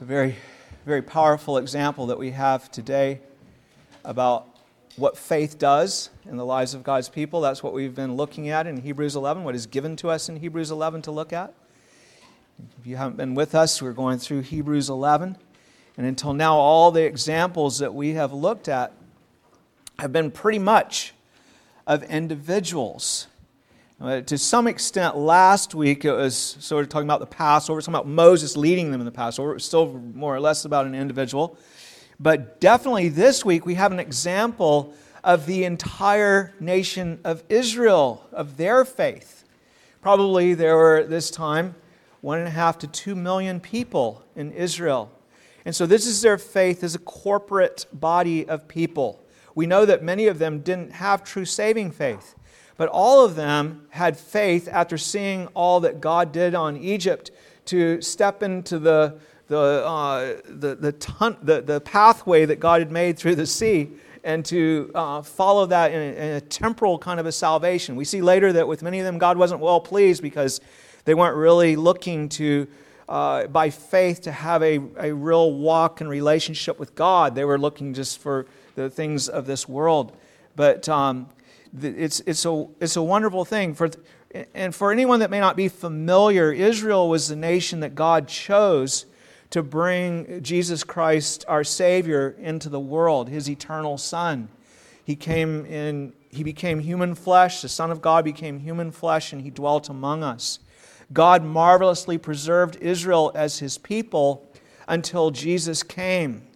[0.00, 0.36] It's a very,
[0.86, 3.20] very powerful example that we have today
[4.02, 4.46] about
[4.96, 7.42] what faith does in the lives of God's people.
[7.42, 10.36] That's what we've been looking at in Hebrews 11, what is given to us in
[10.36, 11.52] Hebrews 11 to look at.
[12.80, 15.36] If you haven't been with us, we're going through Hebrews 11.
[15.98, 18.94] And until now, all the examples that we have looked at
[19.98, 21.12] have been pretty much
[21.86, 23.26] of individuals.
[24.00, 27.92] Uh, to some extent, last week it was sort of talking about the Passover, talking
[27.92, 29.50] about Moses leading them in the Passover.
[29.50, 31.58] It was still more or less about an individual.
[32.18, 38.56] But definitely this week we have an example of the entire nation of Israel, of
[38.56, 39.44] their faith.
[40.00, 41.74] Probably there were at this time
[42.22, 45.12] one and a half to two million people in Israel.
[45.66, 49.22] And so this is their faith as a corporate body of people.
[49.54, 52.34] We know that many of them didn't have true saving faith,
[52.80, 57.30] but all of them had faith after seeing all that God did on Egypt
[57.66, 62.90] to step into the the, uh, the, the, ton, the, the pathway that God had
[62.90, 63.90] made through the sea
[64.24, 67.96] and to uh, follow that in a, in a, temporal kind of a salvation.
[67.96, 70.62] We see later that with many of them, God wasn't well pleased because
[71.04, 72.66] they weren't really looking to,
[73.10, 77.34] uh, by faith, to have a, a real walk and relationship with God.
[77.34, 80.16] They were looking just for the things of this world.
[80.56, 81.28] But um,
[81.82, 83.74] it's, it's, a, it's a wonderful thing.
[83.74, 83.90] For,
[84.54, 89.06] and for anyone that may not be familiar, Israel was the nation that God chose
[89.50, 94.48] to bring Jesus Christ, our Savior, into the world, his eternal Son.
[95.04, 99.42] He came in, he became human flesh, the Son of God became human flesh, and
[99.42, 100.60] he dwelt among us.
[101.12, 104.48] God marvelously preserved Israel as his people
[104.86, 106.46] until Jesus came.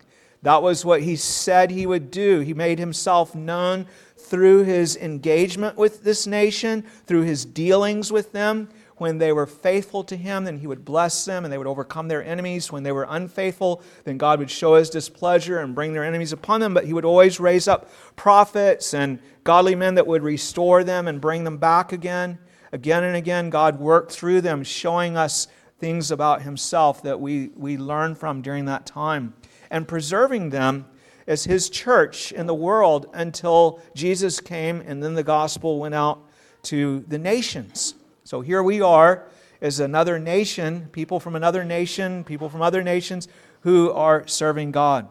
[0.43, 2.41] That was what he said he would do.
[2.41, 3.87] He made himself known
[4.25, 10.05] through his engagement with this nation, through his dealings with them, when they were faithful
[10.05, 12.71] to him, then he would bless them and they would overcome their enemies.
[12.71, 16.61] When they were unfaithful, then God would show his displeasure and bring their enemies upon
[16.61, 16.75] them.
[16.75, 21.21] But he would always raise up prophets and godly men that would restore them and
[21.21, 22.39] bring them back again.
[22.73, 25.49] Again and again, God worked through them, showing us
[25.79, 29.35] things about himself that we, we learn from during that time
[29.71, 30.87] and preserving them
[31.27, 36.21] as his church in the world until Jesus came and then the gospel went out
[36.65, 37.95] to the nations.
[38.25, 39.27] So here we are
[39.61, 43.29] as another nation, people from another nation, people from other nations
[43.61, 45.09] who are serving God.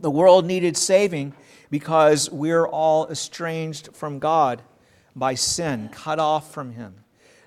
[0.00, 1.34] The world needed saving
[1.70, 4.62] because we're all estranged from God
[5.16, 6.94] by sin, cut off from Him.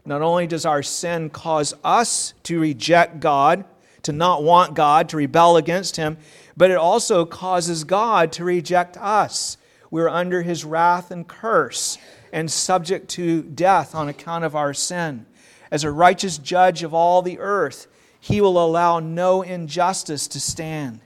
[0.05, 3.65] Not only does our sin cause us to reject God,
[4.03, 6.17] to not want God, to rebel against Him,
[6.57, 9.57] but it also causes God to reject us.
[9.91, 11.97] We're under His wrath and curse
[12.31, 15.25] and subject to death on account of our sin.
[15.71, 17.87] As a righteous judge of all the earth,
[18.19, 21.01] he will allow no injustice to stand.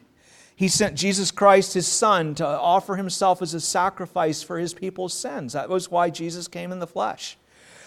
[0.56, 5.14] He sent Jesus Christ, his Son, to offer himself as a sacrifice for his people's
[5.14, 5.54] sins.
[5.54, 7.38] That was why Jesus came in the flesh.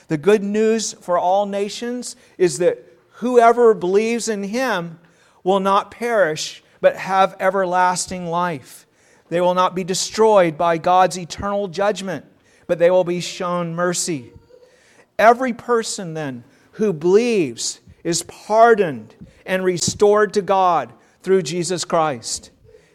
[0.08, 2.78] The good news for all nations is that
[3.16, 4.98] whoever believes in him
[5.44, 8.87] will not perish, but have everlasting life.
[9.31, 12.26] They will not be destroyed by God's eternal judgment
[12.66, 14.32] but they will be shown mercy.
[15.19, 20.92] Every person then who believes is pardoned and restored to God
[21.22, 22.50] through Jesus Christ.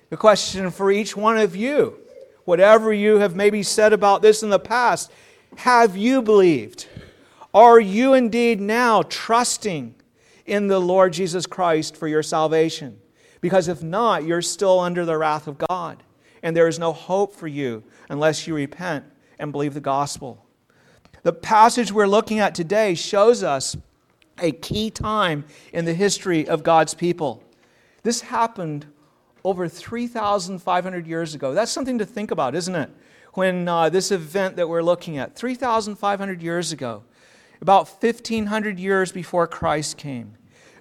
[0.09, 1.99] The question for each one of you,
[2.45, 5.11] whatever you have maybe said about this in the past,
[5.57, 6.87] have you believed?
[7.53, 9.95] Are you indeed now trusting
[10.45, 12.99] in the Lord Jesus Christ for your salvation?
[13.41, 16.03] Because if not, you're still under the wrath of God,
[16.41, 19.05] and there is no hope for you unless you repent
[19.39, 20.45] and believe the gospel.
[21.23, 23.75] The passage we're looking at today shows us
[24.39, 27.43] a key time in the history of God's people.
[28.03, 28.85] This happened
[29.43, 31.53] over 3,500 years ago.
[31.53, 32.89] That's something to think about, isn't it?
[33.33, 37.03] When uh, this event that we're looking at, 3,500 years ago,
[37.61, 40.36] about 1,500 years before Christ came,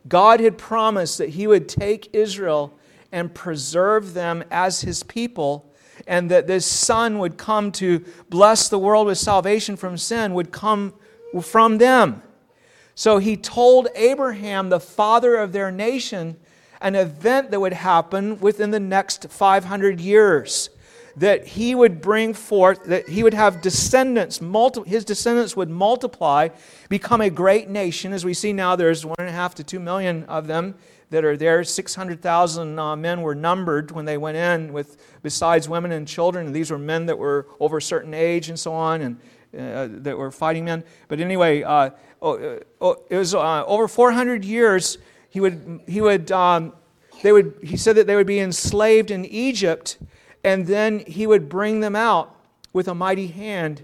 [0.08, 2.76] God had promised that He would take Israel
[3.12, 5.72] and preserve them as His people
[6.06, 10.52] and that this Son would come to bless the world with salvation from sin would
[10.52, 10.94] come
[11.42, 12.22] from them.
[12.94, 16.36] So he told Abraham, the father of their nation,
[16.80, 20.70] an event that would happen within the next 500 years.
[21.16, 26.48] That he would bring forth, that he would have descendants, multi, his descendants would multiply,
[26.90, 28.12] become a great nation.
[28.12, 30.74] As we see now, there's one and a half to two million of them
[31.10, 31.64] that are there.
[31.64, 36.46] 600,000 uh, men were numbered when they went in, with besides women and children.
[36.46, 39.20] And these were men that were over a certain age and so on, and
[39.56, 40.84] uh, that were fighting men.
[41.08, 41.90] But anyway, uh,
[42.20, 44.98] oh, uh, oh, it was uh, over 400 years.
[45.30, 46.72] He would, he would, um,
[47.22, 49.98] they would, he said that they would be enslaved in Egypt,
[50.46, 52.36] and then he would bring them out
[52.72, 53.82] with a mighty hand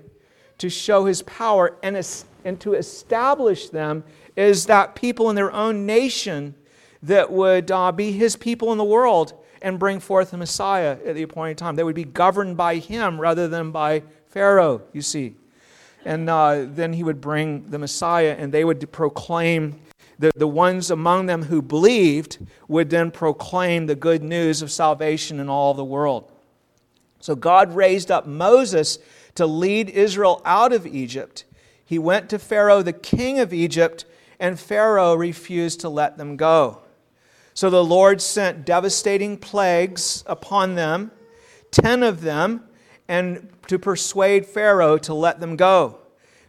[0.59, 1.97] to show his power and,
[2.45, 4.05] and to establish them
[4.37, 6.55] as that people in their own nation
[7.03, 11.17] that would uh, be his people in the world and bring forth the Messiah at
[11.17, 11.75] the appointed time.
[11.75, 15.35] They would be governed by him rather than by Pharaoh, you see.
[16.05, 19.81] And uh, then he would bring the Messiah and they would proclaim
[20.21, 22.39] the, the ones among them who believed
[22.69, 26.32] would then proclaim the good news of salvation in all the world.
[27.23, 28.99] So God raised up Moses
[29.37, 31.45] to lead Israel out of Egypt.
[31.85, 34.05] He went to Pharaoh, the king of Egypt,
[34.39, 36.83] and Pharaoh refused to let them go.
[37.55, 41.13] So the Lord sent devastating plagues upon them,
[41.71, 42.65] ten of them,
[43.09, 45.99] and to persuade Pharaoh to let them go.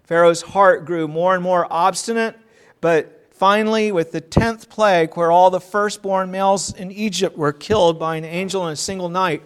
[0.03, 2.35] Pharaoh's heart grew more and more obstinate,
[2.81, 7.99] but Finally, with the tenth plague, where all the firstborn males in Egypt were killed
[7.99, 9.41] by an angel in a single night,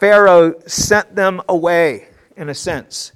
[0.00, 3.12] Pharaoh sent them away, in a sense.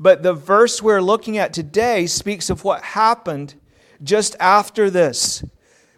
[0.00, 3.54] But the verse we're looking at today speaks of what happened
[4.02, 5.44] just after this.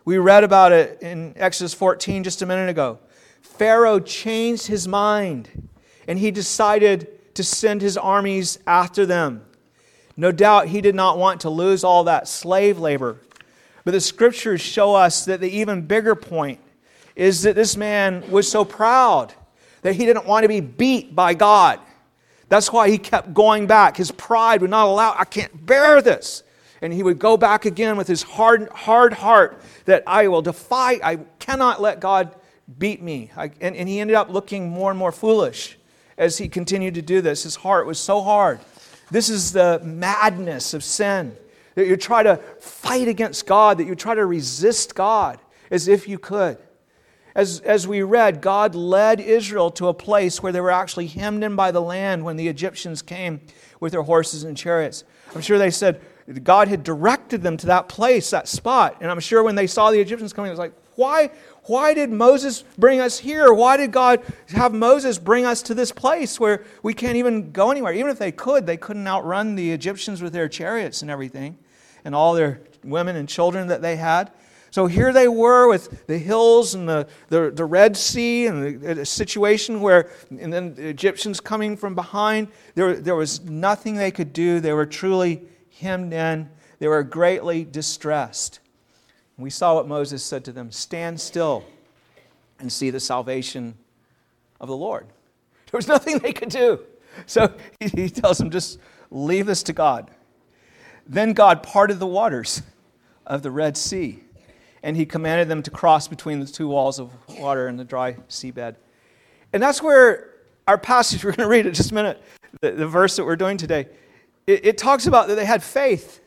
[0.05, 2.99] We read about it in Exodus 14 just a minute ago.
[3.41, 5.69] Pharaoh changed his mind
[6.07, 9.45] and he decided to send his armies after them.
[10.17, 13.19] No doubt he did not want to lose all that slave labor.
[13.85, 16.61] But the scriptures show us that the even bigger point
[17.17, 19.35] is that this man was so proud
[19.83, 21.79] that he didn't want to be beat by God.
[22.49, 23.97] That's why he kept going back.
[23.97, 26.43] His pride would not allow, I can't bear this.
[26.81, 30.99] And he would go back again with his hard, hard heart that I will defy,
[31.03, 32.35] I cannot let God
[32.79, 33.31] beat me.
[33.37, 35.79] I, and, and he ended up looking more and more foolish
[36.19, 37.45] as he continued to do this.
[37.45, 38.61] His heart was so hard.
[39.11, 41.37] This is the madness of sin.
[41.75, 45.39] That you try to fight against God, that you try to resist God
[45.71, 46.59] as if you could.
[47.35, 51.43] As, as we read, God led Israel to a place where they were actually hemmed
[51.45, 53.41] in by the land when the Egyptians came
[53.81, 55.05] with their horses and chariots.
[55.35, 56.01] I'm sure they said
[56.45, 58.99] God had directed them to that place, that spot.
[59.01, 61.31] And I'm sure when they saw the Egyptians coming, it was like, why,
[61.65, 63.53] why did Moses bring us here?
[63.53, 67.71] Why did God have Moses bring us to this place where we can't even go
[67.71, 67.95] anywhere?
[67.95, 71.57] Even if they could, they couldn't outrun the Egyptians with their chariots and everything
[72.05, 74.31] and all their women and children that they had.
[74.73, 79.05] So here they were with the hills and the, the, the Red Sea and the,
[79.05, 82.49] situation where, and then the Egyptians coming from behind.
[82.75, 84.61] There, there was nothing they could do.
[84.61, 85.43] They were truly
[85.79, 86.49] hemmed in,
[86.79, 88.61] they were greatly distressed.
[89.37, 91.65] We saw what Moses said to them stand still
[92.59, 93.75] and see the salvation
[94.59, 95.07] of the Lord.
[95.71, 96.81] There was nothing they could do.
[97.27, 98.79] So he tells them, just
[99.11, 100.11] leave this to God.
[101.07, 102.63] Then God parted the waters
[103.27, 104.23] of the Red Sea,
[104.83, 108.15] and he commanded them to cross between the two walls of water and the dry
[108.29, 108.77] seabed.
[109.53, 110.31] And that's where
[110.67, 112.23] our passage, we're going to read it just a minute,
[112.61, 113.89] the, the verse that we're doing today,
[114.47, 116.21] it, it talks about that they had faith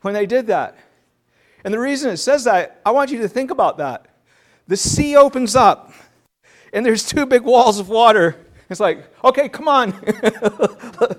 [0.00, 0.76] when they did that.
[1.64, 4.06] And the reason it says that, I want you to think about that.
[4.66, 5.92] The sea opens up,
[6.72, 8.36] and there's two big walls of water.
[8.70, 9.94] It's like, okay, come on,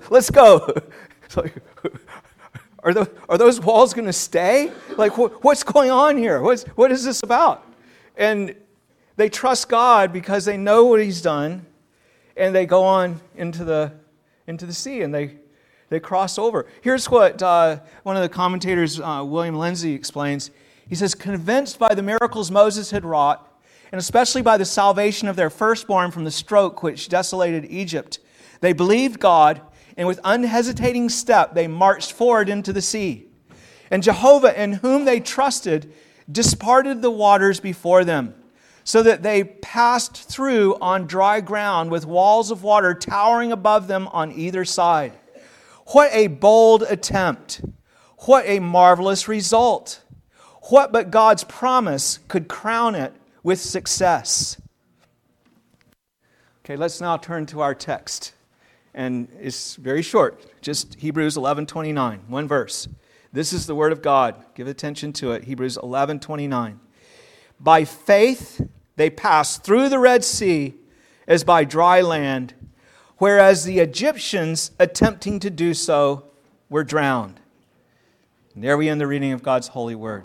[0.10, 0.72] let's go.
[1.34, 1.54] Like,
[2.86, 4.72] are, the, are those walls going to stay?
[4.96, 6.40] Like, wh- what's going on here?
[6.40, 7.66] What's, what is this about?
[8.16, 8.54] And
[9.16, 11.66] they trust God because they know what He's done,
[12.36, 13.92] and they go on into the,
[14.46, 15.36] into the sea and they
[15.88, 16.66] they cross over.
[16.80, 20.50] Here's what uh, one of the commentators, uh, William Lindsay, explains.
[20.88, 23.48] He says, Convinced by the miracles Moses had wrought,
[23.92, 28.18] and especially by the salvation of their firstborn from the stroke which desolated Egypt,
[28.60, 29.60] they believed God,
[29.96, 33.26] and with unhesitating step they marched forward into the sea.
[33.90, 35.92] And Jehovah, in whom they trusted,
[36.30, 38.34] disparted the waters before them,
[38.84, 44.08] so that they passed through on dry ground with walls of water towering above them
[44.08, 45.12] on either side.
[45.86, 47.62] What a bold attempt!
[48.20, 50.02] What a marvelous result!
[50.70, 54.60] What but God's promise could crown it with success?
[56.64, 58.32] Okay, let's now turn to our text.
[58.96, 62.88] And it's very short, just Hebrews 11:29, one verse.
[63.32, 64.34] This is the word of God.
[64.54, 65.44] Give attention to it.
[65.44, 66.80] Hebrews 11:29.
[67.60, 68.60] By faith
[68.96, 70.74] they passed through the Red Sea
[71.28, 72.54] as by dry land
[73.18, 76.24] whereas the Egyptians, attempting to do so,
[76.68, 77.40] were drowned.
[78.54, 80.24] And there we end the reading of God's holy word.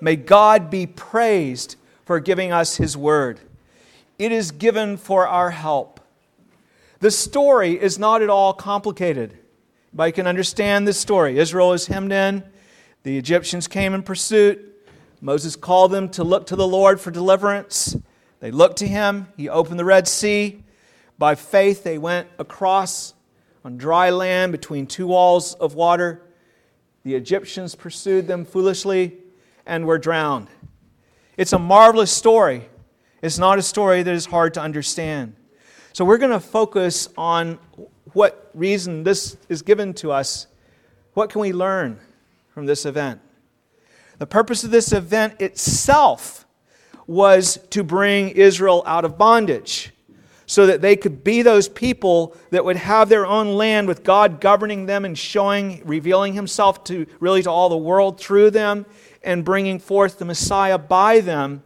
[0.00, 3.40] May God be praised for giving us his word.
[4.18, 5.91] It is given for our help.
[7.02, 9.36] The story is not at all complicated.
[9.92, 11.36] But you can understand this story.
[11.36, 12.44] Israel is hemmed in,
[13.02, 14.88] the Egyptians came in pursuit,
[15.20, 17.96] Moses called them to look to the Lord for deliverance.
[18.38, 19.26] They looked to him.
[19.36, 20.62] He opened the Red Sea.
[21.18, 23.14] By faith, they went across
[23.64, 26.22] on dry land between two walls of water.
[27.02, 29.18] The Egyptians pursued them foolishly
[29.66, 30.46] and were drowned.
[31.36, 32.68] It's a marvelous story.
[33.22, 35.34] It's not a story that is hard to understand.
[35.94, 37.58] So, we're going to focus on
[38.14, 40.46] what reason this is given to us.
[41.12, 42.00] What can we learn
[42.54, 43.20] from this event?
[44.18, 46.46] The purpose of this event itself
[47.06, 49.92] was to bring Israel out of bondage
[50.46, 54.40] so that they could be those people that would have their own land with God
[54.40, 58.86] governing them and showing, revealing Himself to really to all the world through them
[59.22, 61.62] and bringing forth the Messiah by them.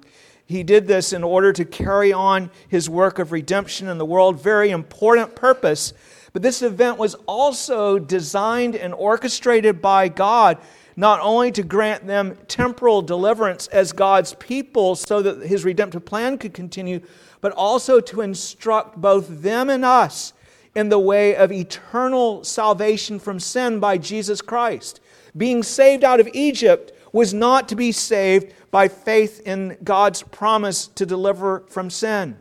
[0.47, 4.41] He did this in order to carry on His work of redemption in the world.
[4.41, 5.93] Very important purpose.
[6.33, 10.59] But this event was also designed and orchestrated by God
[10.97, 16.39] not only to grant them temporal deliverance as God's people so that his redemptive plan
[16.39, 17.01] could continue,
[17.43, 20.33] but also to instruct both them and us
[20.75, 25.01] in the way of eternal salvation from sin by Jesus Christ.
[25.37, 30.89] Being saved out of Egypt was not to be saved by faith in God's promise
[30.89, 32.37] to deliver from sin.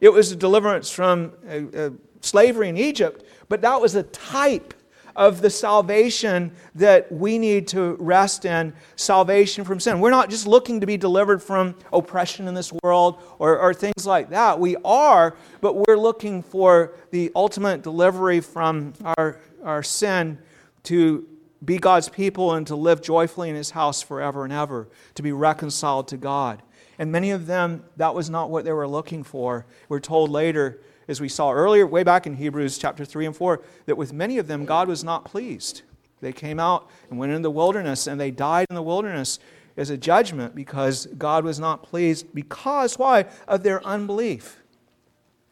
[0.00, 4.74] It was a deliverance from uh, uh, slavery in Egypt, but that was a type
[5.16, 9.98] of the salvation that we need to rest in salvation from sin.
[9.98, 14.06] We're not just looking to be delivered from oppression in this world or, or things
[14.06, 14.60] like that.
[14.60, 20.38] We are, but we're looking for the ultimate delivery from our, our sin
[20.84, 21.26] to
[21.64, 25.32] be God's people and to live joyfully in His house forever and ever, to be
[25.32, 26.62] reconciled to God.
[26.98, 29.66] And many of them, that was not what they were looking for.
[29.88, 33.62] We're told later as we saw earlier, way back in Hebrews chapter 3 and 4,
[33.86, 35.82] that with many of them God was not pleased.
[36.20, 39.38] They came out and went into the wilderness and they died in the wilderness
[39.76, 44.62] as a judgment because God was not pleased because why of their unbelief.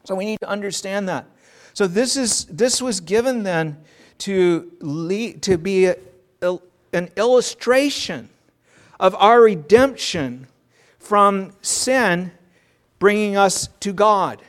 [0.04, 1.26] So we need to understand that.
[1.74, 3.78] So this is this was given then
[4.18, 5.96] to lead, to be a,
[6.92, 8.28] an illustration
[9.00, 10.46] of our redemption
[10.98, 12.32] from sin
[12.98, 14.40] bringing us to God.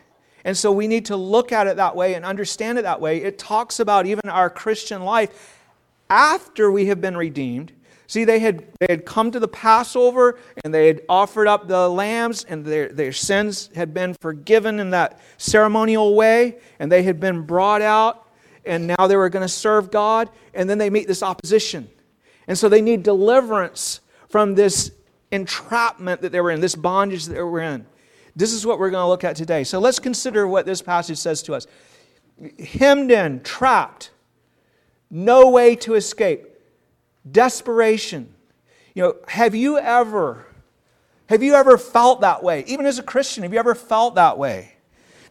[0.46, 3.24] And so we need to look at it that way and understand it that way.
[3.24, 5.60] It talks about even our Christian life
[6.10, 7.72] after we have been redeemed.
[8.08, 11.90] See, they had, they had come to the Passover and they had offered up the
[11.90, 17.20] lambs, and their, their sins had been forgiven in that ceremonial way, and they had
[17.20, 18.25] been brought out,
[18.66, 21.90] and now they were going to serve God, and then they meet this opposition.
[22.48, 24.92] And so they need deliverance from this
[25.32, 27.86] entrapment that they were in, this bondage that they were in.
[28.36, 29.64] This is what we're going to look at today.
[29.64, 31.68] So let's consider what this passage says to us.
[32.60, 34.12] Hemmed in, trapped,
[35.10, 36.46] no way to escape,
[37.30, 38.34] desperation.
[38.94, 40.46] You know, have you ever
[41.28, 42.64] have you ever felt that way?
[42.68, 44.74] Even as a Christian, have you ever felt that way?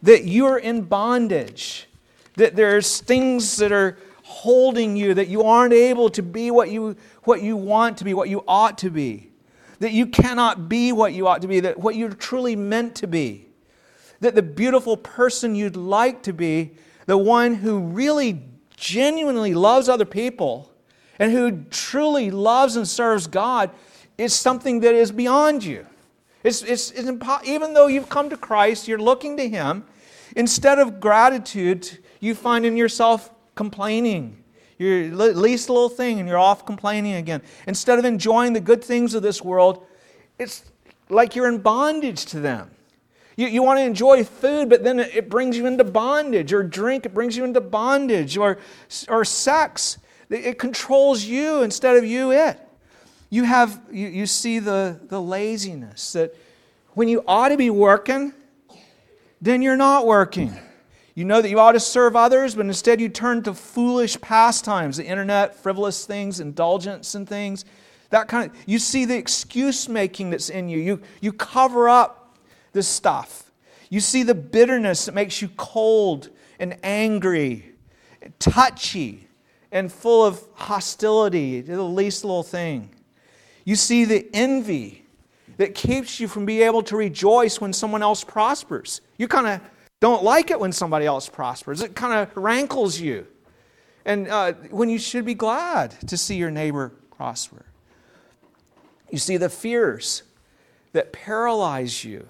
[0.01, 1.87] That you're in bondage,
[2.37, 6.95] that there's things that are holding you, that you aren't able to be what you,
[7.23, 9.31] what you want to be, what you ought to be
[9.79, 13.07] that you cannot be what you ought to be, that what you're truly meant to
[13.07, 13.47] be,
[14.19, 16.71] that the beautiful person you'd like to be,
[17.05, 18.41] the one who really
[18.77, 20.71] genuinely loves other people
[21.19, 23.71] and who truly loves and serves God,
[24.17, 25.85] is something that is beyond you.
[26.43, 29.85] It's, it's, it's impo- even though you've come to Christ, you're looking to Him,
[30.35, 34.43] instead of gratitude, you find in yourself complaining
[34.77, 37.41] your least little thing, and you're off complaining again.
[37.65, 39.85] Instead of enjoying the good things of this world,
[40.37, 40.65] it's
[41.07, 42.71] like you're in bondage to them.
[43.37, 47.05] You, you want to enjoy food, but then it brings you into bondage, or drink,
[47.05, 48.57] it brings you into bondage, or,
[49.07, 49.97] or sex.
[50.29, 52.59] It controls you instead of you it.
[53.29, 56.35] You have you, you see the, the laziness that
[56.93, 58.33] when you ought to be working,
[59.45, 60.53] then you're not working.
[61.13, 64.97] You know that you ought to serve others, but instead you turn to foolish pastimes,
[64.97, 67.63] the internet, frivolous things, indulgence and things.
[68.09, 70.79] That kind of you see the excuse making that's in you.
[70.79, 72.37] You you cover up
[72.73, 73.51] the stuff.
[73.89, 77.75] You see the bitterness that makes you cold and angry,
[78.39, 79.27] touchy,
[79.71, 82.89] and full of hostility to the least little thing.
[83.63, 85.04] You see the envy
[85.57, 89.01] that keeps you from being able to rejoice when someone else prospers.
[89.17, 89.61] You kind of
[90.01, 91.81] don't like it when somebody else prospers.
[91.81, 93.27] It kind of rankles you.
[94.05, 97.65] And uh, when you should be glad to see your neighbor prosper.
[99.09, 100.23] You see the fears
[100.93, 102.27] that paralyze you.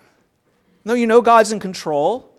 [0.84, 2.32] No, you know God's in control.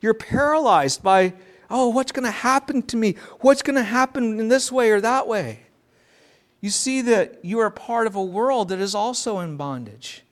[0.00, 1.34] You're paralyzed by,
[1.68, 3.16] oh, what's going to happen to me?
[3.40, 5.60] What's going to happen in this way or that way?
[6.60, 10.22] You see that you are part of a world that is also in bondage.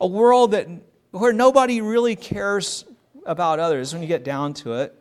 [0.00, 0.68] A world that
[1.10, 2.84] where nobody really cares
[3.24, 4.94] about others when you get down to it,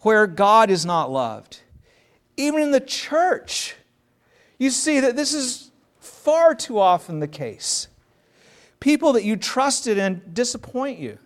[0.00, 1.60] where God is not loved.
[2.36, 3.76] Even in the church,
[4.58, 7.88] you see that this is far too often the case.
[8.80, 11.18] People that you trusted in disappoint you.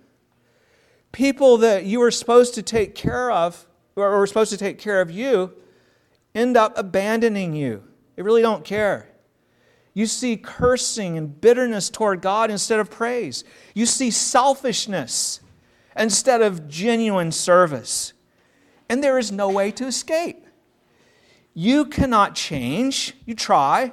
[1.13, 5.01] People that you were supposed to take care of, or were supposed to take care
[5.01, 5.55] of you,
[6.35, 7.83] end up abandoning you.
[8.17, 9.09] They really don't care.
[9.95, 13.45] You see cursing and bitterness toward God instead of praise.
[13.75, 15.41] You see selfishness
[15.97, 18.13] instead of genuine service.
[18.89, 20.47] And there is no way to escape.
[21.55, 23.15] You cannot change.
[23.25, 23.93] You try.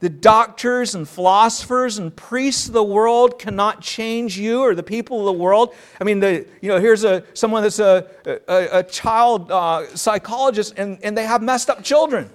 [0.00, 5.20] The doctors and philosophers and priests of the world cannot change you or the people
[5.20, 5.72] of the world.
[6.00, 10.74] I mean, the, you know, here's a, someone that's a, a, a child uh, psychologist
[10.76, 12.28] and, and they have messed up children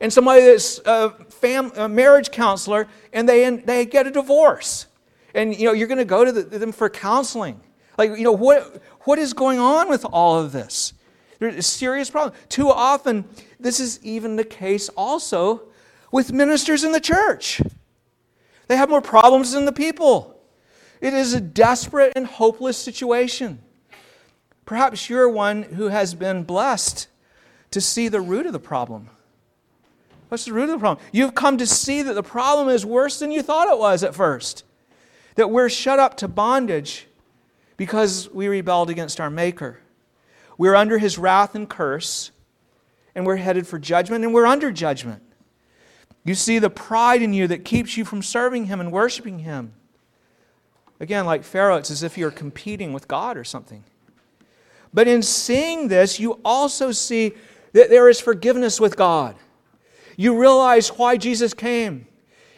[0.00, 4.86] and somebody that's a, fam, a marriage counselor and they, they get a divorce.
[5.34, 7.60] And you know, you're going to go to the, them for counseling.
[7.98, 10.92] Like, you know, what, what is going on with all of this?
[11.38, 12.34] There's a serious problem.
[12.48, 13.24] Too often,
[13.60, 15.62] this is even the case also
[16.10, 17.60] with ministers in the church.
[18.68, 20.40] They have more problems than the people.
[21.00, 23.60] It is a desperate and hopeless situation.
[24.64, 27.08] Perhaps you're one who has been blessed
[27.70, 29.10] to see the root of the problem.
[30.28, 31.04] What's the root of the problem?
[31.12, 34.14] You've come to see that the problem is worse than you thought it was at
[34.14, 34.64] first.
[35.36, 37.06] That we're shut up to bondage
[37.76, 39.80] because we rebelled against our Maker.
[40.58, 42.30] We're under his wrath and curse,
[43.14, 45.22] and we're headed for judgment, and we're under judgment.
[46.24, 49.74] You see the pride in you that keeps you from serving him and worshiping him.
[50.98, 53.84] Again, like Pharaoh, it's as if you're competing with God or something.
[54.92, 57.34] But in seeing this, you also see
[57.74, 59.36] that there is forgiveness with God.
[60.16, 62.06] You realize why Jesus came.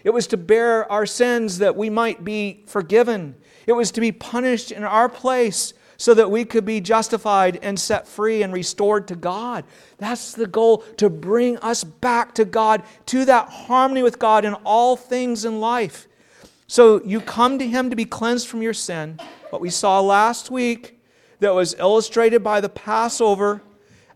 [0.04, 3.34] It was to bear our sins that we might be forgiven.
[3.66, 7.78] It was to be punished in our place so that we could be justified and
[7.78, 9.64] set free and restored to God.
[9.98, 14.54] That's the goal to bring us back to God, to that harmony with God in
[14.54, 16.06] all things in life.
[16.68, 19.18] So you come to Him to be cleansed from your sin.
[19.50, 21.00] What we saw last week
[21.40, 23.62] that was illustrated by the Passover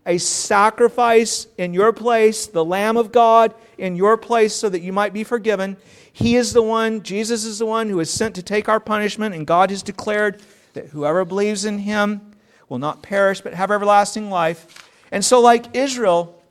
[0.05, 4.91] a sacrifice in your place, the Lamb of God in your place, so that you
[4.91, 5.77] might be forgiven.
[6.11, 9.33] He is the one, Jesus is the one who is sent to take our punishment,
[9.33, 10.41] and God has declared
[10.73, 12.33] that whoever believes in him
[12.69, 14.89] will not perish but have everlasting life.
[15.11, 16.41] And so, like Israel,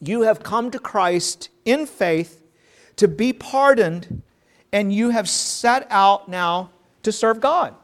[0.00, 2.42] you have come to Christ in faith
[2.96, 4.22] to be pardoned,
[4.72, 6.70] and you have set out now
[7.02, 7.74] to serve God.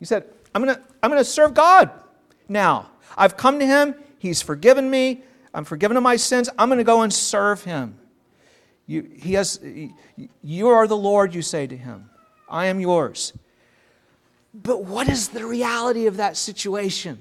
[0.00, 1.90] You said, I'm going to I'm going to serve God
[2.48, 2.90] now.
[3.16, 3.94] I've come to him.
[4.22, 5.24] He's forgiven me.
[5.52, 6.48] I'm forgiven of my sins.
[6.56, 7.98] I'm going to go and serve him.
[8.86, 9.58] You, he has,
[10.44, 12.08] you are the Lord, you say to him.
[12.48, 13.32] I am yours.
[14.54, 17.20] But what is the reality of that situation?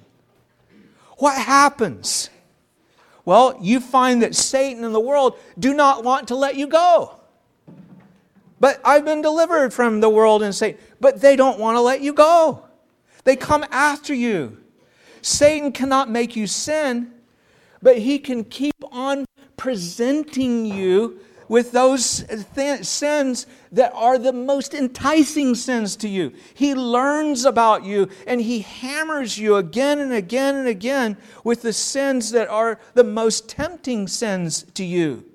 [1.18, 2.30] What happens?
[3.26, 7.20] Well, you find that Satan and the world do not want to let you go.
[8.60, 10.80] But I've been delivered from the world and Satan.
[11.00, 12.68] But they don't want to let you go.
[13.24, 14.61] They come after you.
[15.22, 17.12] Satan cannot make you sin,
[17.82, 19.26] but he can keep on
[19.58, 22.24] presenting you with those
[22.56, 26.32] th- sins that are the most enticing sins to you.
[26.54, 31.74] He learns about you and he hammers you again and again and again with the
[31.74, 35.26] sins that are the most tempting sins to you.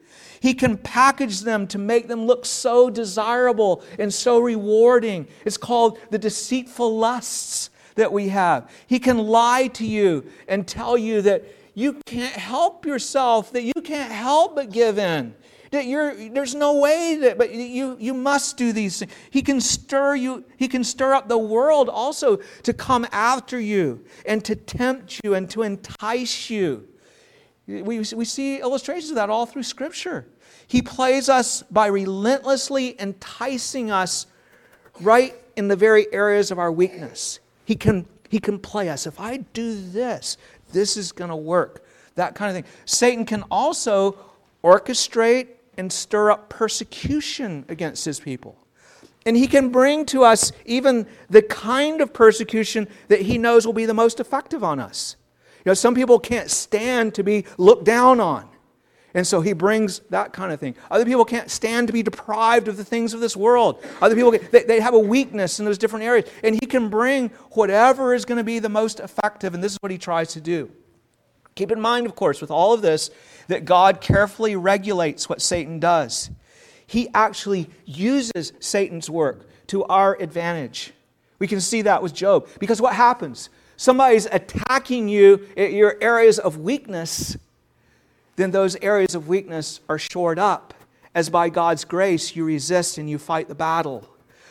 [0.41, 5.29] He can package them to make them look so desirable and so rewarding.
[5.45, 8.71] It's called the deceitful lusts that we have.
[8.87, 13.75] He can lie to you and tell you that you can't help yourself, that you
[13.75, 15.35] can't help but give in.
[15.73, 19.13] That you're, there's no way that, but you, you must do these things.
[19.31, 24.05] He can stir you, he can stir up the world also to come after you
[24.25, 26.89] and to tempt you and to entice you.
[27.67, 30.29] We, we see illustrations of that all through Scripture.
[30.69, 34.27] He plays us by relentlessly enticing us
[35.01, 37.41] right in the very areas of our weakness.
[37.67, 39.07] He can, he can play us.
[39.07, 40.39] If I do this,
[40.73, 41.85] this is going to work.
[42.15, 42.73] That kind of thing.
[42.87, 44.17] Satan can also
[44.65, 48.57] orchestrate and stir up persecution against his people.
[49.27, 53.75] And he can bring to us even the kind of persecution that he knows will
[53.75, 55.17] be the most effective on us.
[55.65, 58.49] You know, some people can't stand to be looked down on.
[59.17, 60.77] And so he brings that kind of thing.
[60.91, 63.83] Other people can't stand to be deprived of the things of this world.
[64.03, 66.29] Other people, they, they have a weakness in those different areas.
[66.45, 69.55] And he can bring whatever is going to be the most effective.
[69.55, 70.71] And this is what he tries to do.
[71.55, 73.11] Keep in mind, of course, with all of this,
[73.49, 76.29] that God carefully regulates what Satan does.
[76.87, 80.93] He actually uses Satan's work to our advantage.
[81.39, 82.49] We can see that with Job.
[82.61, 83.49] Because what happens?
[83.79, 87.39] Somebody's attacking you at your areas of weakness,
[88.37, 90.75] then those areas of weakness are shored up
[91.15, 94.07] as by God's grace you resist and you fight the battle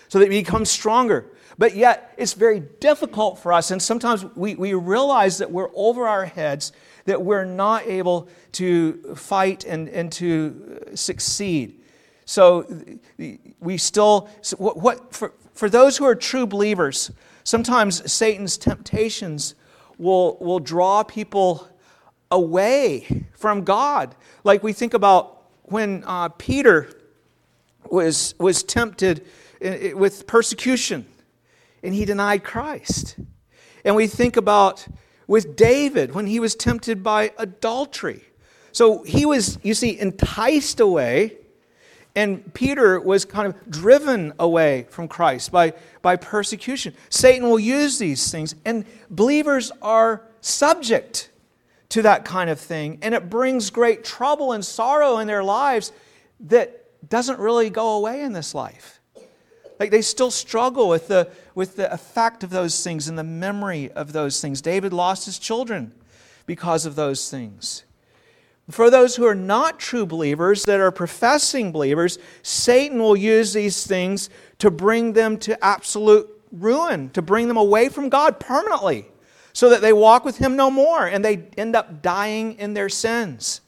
[0.07, 1.25] so that you become stronger.
[1.57, 6.07] But yet, it's very difficult for us, and sometimes we, we realize that we're over
[6.07, 6.73] our heads,
[7.05, 11.79] that we're not able to fight and, and to uh, succeed.
[12.25, 12.65] So,
[13.59, 17.11] we still, what, what, for, for those who are true believers,
[17.43, 19.55] sometimes Satan's temptations
[19.97, 21.69] will, will draw people
[22.31, 24.15] away from God.
[24.43, 26.89] Like we think about when uh, Peter
[27.89, 29.25] was, was tempted
[29.61, 31.05] with persecution
[31.83, 33.17] and he denied Christ.
[33.83, 34.87] And we think about
[35.27, 38.23] with David when he was tempted by adultery.
[38.71, 41.37] So he was, you see, enticed away,
[42.15, 46.93] and Peter was kind of driven away from Christ by, by persecution.
[47.09, 51.29] Satan will use these things, and believers are subject
[51.95, 55.93] to that kind of thing, and it brings great trouble and sorrow in their lives
[56.41, 58.99] that doesn't really go away in this life.
[59.79, 63.93] Like they still struggle with the, with the effect of those things and the memory
[63.93, 64.61] of those things.
[64.61, 65.93] David lost his children
[66.45, 67.85] because of those things.
[68.69, 73.87] For those who are not true believers, that are professing believers, Satan will use these
[73.87, 74.29] things
[74.59, 79.07] to bring them to absolute ruin, to bring them away from God permanently,
[79.55, 82.89] so that they walk with Him no more and they end up dying in their
[82.89, 83.61] sins.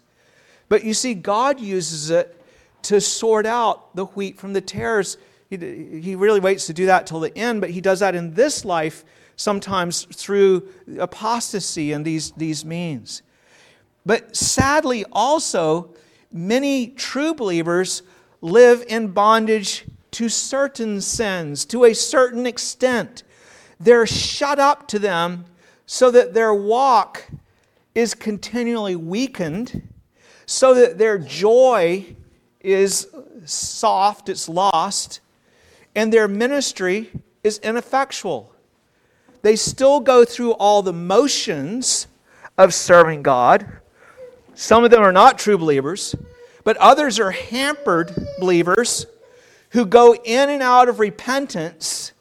[0.67, 2.43] But you see, God uses it
[2.83, 5.17] to sort out the wheat from the tares
[5.49, 5.55] he,
[6.01, 8.65] he really waits to do that till the end, but he does that in this
[8.65, 9.05] life
[9.37, 10.67] sometimes through
[10.99, 13.21] apostasy and these, these means.
[14.05, 15.95] But sadly, also,
[16.33, 18.03] many true believers
[18.41, 23.23] live in bondage to certain sins, to a certain extent.
[23.79, 25.45] They're shut up to them
[25.87, 27.27] so that their walk
[27.95, 29.87] is continually weakened,
[30.45, 32.05] so that their joy
[32.59, 33.07] is
[33.45, 35.21] soft, it's lost,
[35.95, 37.09] and their ministry
[37.43, 38.53] is ineffectual.
[39.41, 42.07] They still go through all the motions
[42.57, 43.65] of serving God.
[44.55, 46.15] Some of them are not true believers,
[46.65, 49.05] but others are hampered believers
[49.69, 52.11] who go in and out of repentance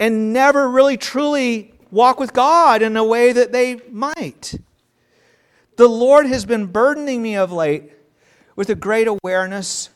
[0.00, 4.54] and never really truly walk with God in a way that they might.
[5.76, 7.92] The Lord has been burdening me of late
[8.56, 9.90] with a great awareness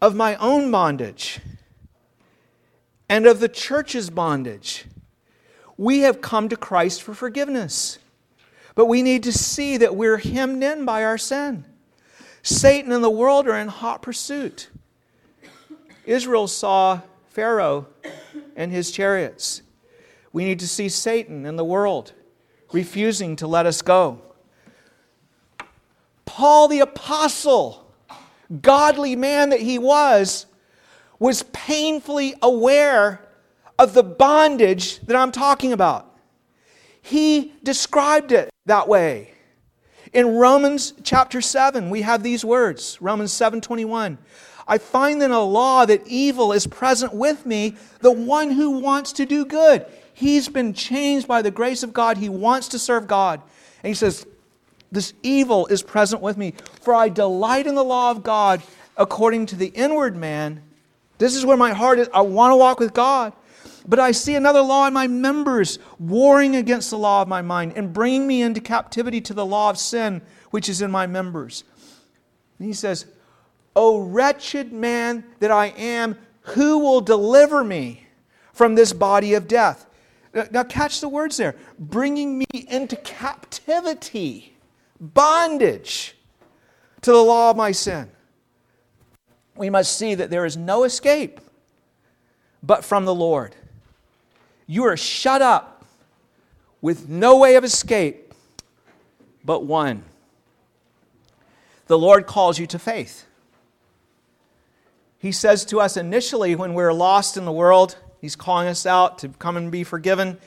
[0.00, 1.40] of my own bondage
[3.08, 4.84] and of the church's bondage.
[5.76, 7.98] We have come to Christ for forgiveness,
[8.74, 11.64] but we need to see that we're hemmed in by our sin.
[12.42, 14.70] Satan and the world are in hot pursuit.
[16.04, 17.86] Israel saw Pharaoh
[18.56, 19.62] and his chariots.
[20.32, 22.12] We need to see Satan and the world
[22.72, 24.22] refusing to let us go.
[26.24, 27.92] Paul the Apostle,
[28.62, 30.46] godly man that he was,
[31.18, 33.28] was painfully aware
[33.78, 36.16] of the bondage that I'm talking about.
[37.02, 39.32] He described it that way.
[40.12, 44.18] In Romans chapter 7, we have these words, Romans 7:21.
[44.66, 49.12] I find in a law that evil is present with me, the one who wants
[49.14, 49.84] to do good.
[50.20, 52.18] He's been changed by the grace of God.
[52.18, 53.40] He wants to serve God.
[53.82, 54.26] And he says,
[54.92, 58.62] This evil is present with me, for I delight in the law of God
[58.96, 60.62] according to the inward man
[61.20, 62.08] this is where my heart is.
[62.14, 63.34] I want to walk with God.
[63.86, 67.74] But I see another law in my members warring against the law of my mind
[67.76, 71.64] and bringing me into captivity to the law of sin which is in my members.
[72.58, 73.04] And he says,
[73.76, 78.06] O wretched man that I am, who will deliver me
[78.54, 79.86] from this body of death?
[80.32, 84.54] Now, catch the words there bringing me into captivity,
[85.00, 86.14] bondage
[87.02, 88.10] to the law of my sin
[89.60, 91.38] we must see that there is no escape
[92.62, 93.54] but from the Lord.
[94.66, 95.84] You are shut up
[96.80, 98.32] with no way of escape
[99.44, 100.02] but one.
[101.88, 103.26] The Lord calls you to faith.
[105.18, 109.18] He says to us initially when we're lost in the world, He's calling us out
[109.18, 110.38] to come and be forgiven.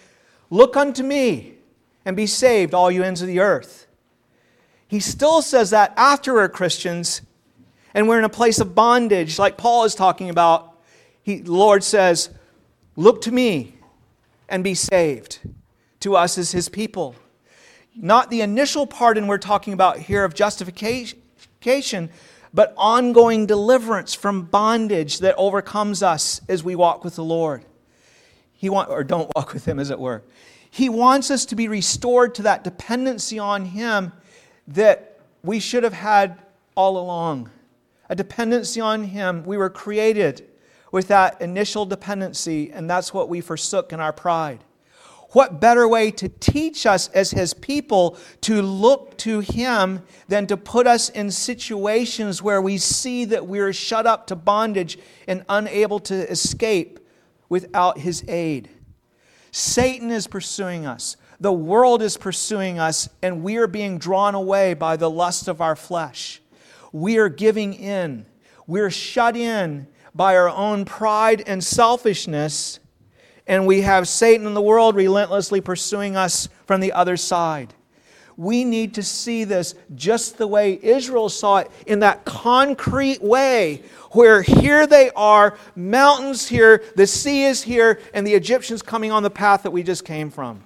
[0.50, 1.56] Look unto me
[2.06, 3.88] and be saved, all you ends of the earth.
[4.88, 7.22] He still says that after we're Christians,
[7.94, 10.78] and we're in a place of bondage, like Paul is talking about,
[11.22, 12.30] he, the Lord says,
[12.96, 13.76] Look to me
[14.50, 15.40] and be saved,
[16.02, 17.16] to us as his people.
[17.96, 22.10] Not the initial pardon we're talking about here of justification,
[22.54, 27.66] but ongoing deliverance from bondage that overcomes us as we walk with the Lord.
[28.54, 30.24] He want, or don't walk with Him, as it were.
[30.70, 34.14] He wants us to be restored to that dependency on Him
[34.68, 36.40] that we should have had
[36.76, 37.50] all along.
[38.10, 39.44] A dependency on Him.
[39.44, 40.48] We were created
[40.92, 44.64] with that initial dependency, and that's what we forsook in our pride.
[45.34, 50.58] What better way to teach us as His people to look to Him than to
[50.58, 56.00] put us in situations where we see that we're shut up to bondage and unable
[56.02, 57.00] to escape
[57.50, 58.70] without His aid?
[59.52, 61.18] Satan is pursuing us.
[61.40, 65.62] The world is pursuing us, and we are being drawn away by the lust of
[65.62, 66.42] our flesh.
[66.92, 68.28] We are giving in.
[68.66, 72.80] We're shut in by our own pride and selfishness,
[73.48, 77.74] and we have Satan and the world relentlessly pursuing us from the other side.
[78.36, 83.84] We need to see this just the way Israel saw it in that concrete way,
[84.12, 89.24] where here they are, mountains here, the sea is here, and the Egyptians coming on
[89.24, 90.64] the path that we just came from.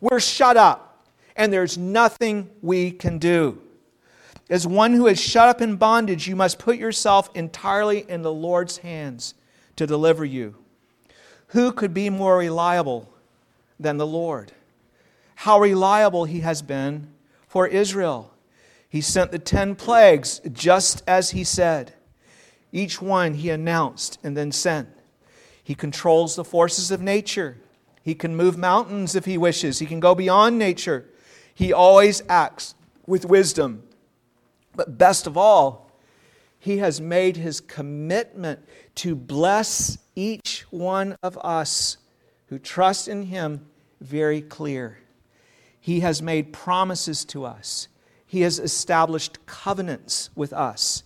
[0.00, 3.58] We're shut up, and there's nothing we can do.
[4.50, 8.32] As one who is shut up in bondage, you must put yourself entirely in the
[8.32, 9.32] Lord's hands
[9.76, 10.56] to deliver you.
[11.52, 13.08] Who could be more reliable
[13.78, 14.52] than the Lord?
[15.42, 17.08] how reliable he has been
[17.48, 18.32] for Israel.
[18.88, 21.94] He sent the ten plagues just as he said.
[22.70, 24.88] Each one he announced and then sent.
[25.64, 27.56] He controls the forces of nature.
[28.04, 29.80] He can move mountains if he wishes.
[29.80, 31.06] He can go beyond nature.
[31.52, 33.82] He always acts with wisdom.
[34.76, 35.90] But best of all,
[36.60, 38.60] he has made his commitment
[38.96, 41.96] to bless each one of us
[42.46, 43.66] who trust in him
[44.00, 44.98] very clear.
[45.80, 47.88] He has made promises to us.
[48.26, 51.02] He has established covenants with us.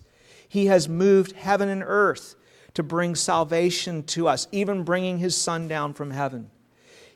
[0.48, 2.36] He has moved heaven and earth
[2.74, 6.50] to bring salvation to us, even bringing His Son down from heaven.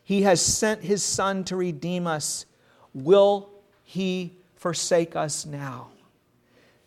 [0.03, 2.46] He has sent His Son to redeem us.
[2.94, 3.50] Will
[3.85, 5.90] He forsake us now?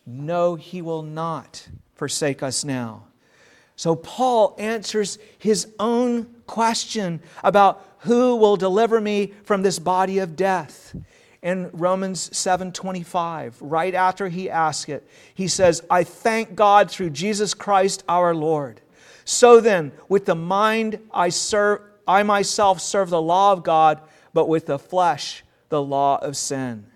[0.04, 3.04] No, He will not forsake us now.
[3.76, 10.36] So Paul answers his own question about who will deliver me from this body of
[10.36, 10.94] death.
[11.42, 17.52] In Romans 7:25, right after he asks it, he says, "I thank God through Jesus
[17.52, 18.80] Christ our Lord.
[19.24, 24.00] So then, with the mind I serve I myself serve the law of God,
[24.32, 26.86] but with the flesh the law of sin."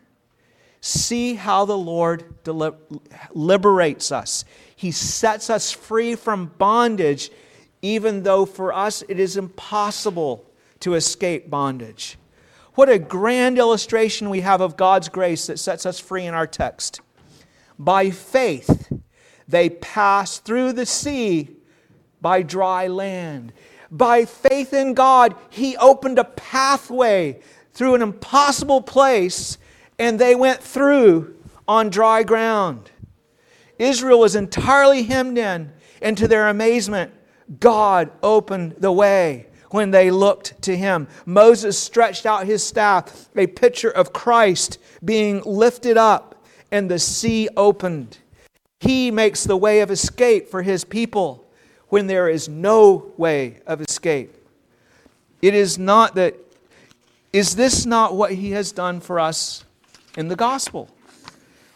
[0.81, 2.25] See how the Lord
[3.35, 4.45] liberates us.
[4.79, 7.33] He sets us free from bondage,
[7.83, 12.17] even though for us it is impossible to escape bondage.
[12.77, 16.47] What a grand illustration we have of God's grace that sets us free in our
[16.47, 17.01] text.
[17.77, 18.93] By faith,
[19.49, 21.57] they passed through the sea
[22.21, 23.53] by dry land.
[23.91, 27.41] By faith in God, He opened a pathway
[27.73, 29.59] through an impossible place,
[29.99, 31.35] and they went through
[31.67, 32.93] on dry ground.
[33.79, 37.13] Israel was entirely hemmed in, and to their amazement,
[37.61, 41.09] God opened the way when they looked to him.
[41.27, 47.49] Moses stretched out his staff, a picture of Christ being lifted up, and the sea
[47.57, 48.19] opened.
[48.81, 51.45] He makes the way of escape for his people
[51.89, 54.35] when there is no way of escape.
[55.41, 56.35] It is not that,
[57.33, 59.65] is this not what he has done for us
[60.17, 60.89] in the gospel?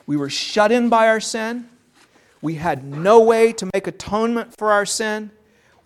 [0.07, 1.69] We were shut in by our sin.
[2.43, 5.31] We had no way to make atonement for our sin.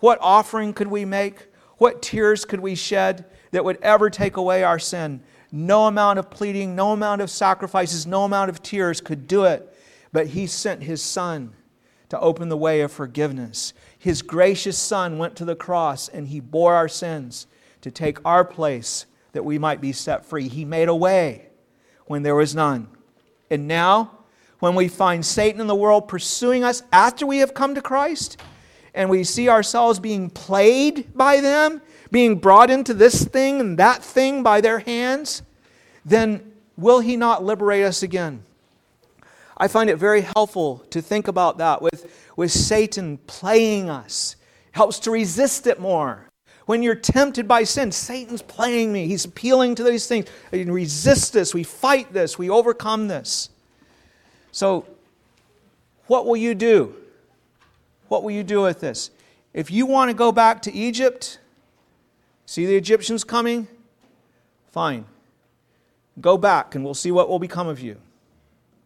[0.00, 1.46] What offering could we make?
[1.76, 5.22] What tears could we shed that would ever take away our sin?
[5.52, 9.72] No amount of pleading, no amount of sacrifices, no amount of tears could do it.
[10.12, 11.54] But He sent His Son
[12.08, 13.74] to open the way of forgiveness.
[13.98, 17.46] His gracious Son went to the cross and He bore our sins
[17.82, 20.48] to take our place that we might be set free.
[20.48, 21.48] He made a way
[22.06, 22.88] when there was none.
[23.50, 24.15] And now,
[24.66, 28.36] when we find Satan in the world pursuing us after we have come to Christ,
[28.94, 34.02] and we see ourselves being played by them, being brought into this thing and that
[34.02, 35.42] thing by their hands,
[36.04, 38.42] then will He not liberate us again?
[39.56, 44.34] I find it very helpful to think about that with, with Satan playing us.
[44.72, 46.28] Helps to resist it more.
[46.64, 49.06] When you're tempted by sin, Satan's playing me.
[49.06, 50.26] He's appealing to these things.
[50.50, 53.50] We resist this, we fight this, we overcome this.
[54.56, 54.86] So,
[56.06, 56.94] what will you do?
[58.08, 59.10] What will you do with this?
[59.52, 61.38] If you want to go back to Egypt,
[62.46, 63.68] see the Egyptians coming,
[64.72, 65.04] fine.
[66.22, 67.98] Go back and we'll see what will become of you.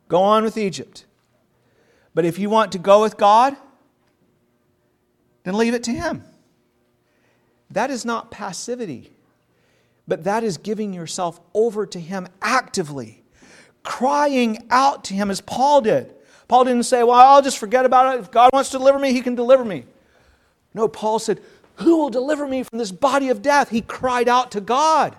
[0.08, 1.04] Go on with Egypt.
[2.16, 3.56] But if you want to go with God,
[5.44, 6.24] then leave it to Him.
[7.70, 9.12] That is not passivity,
[10.08, 13.19] but that is giving yourself over to Him actively,
[13.82, 16.14] crying out to Him as Paul did.
[16.48, 18.20] Paul didn't say, Well, I'll just forget about it.
[18.20, 19.84] If God wants to deliver me, He can deliver me.
[20.74, 21.40] No, Paul said,
[21.76, 23.70] Who will deliver me from this body of death?
[23.70, 25.16] He cried out to God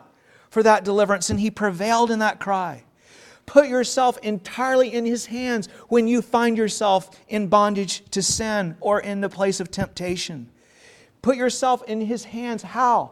[0.50, 2.84] for that deliverance, and He prevailed in that cry.
[3.46, 9.00] Put yourself entirely in His hands when you find yourself in bondage to sin or
[9.00, 10.50] in the place of temptation.
[11.22, 12.64] Put yourself in His hands.
[12.64, 13.12] How?